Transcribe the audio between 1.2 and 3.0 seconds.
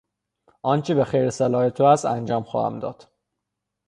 و صلاح تو است انجام خواهم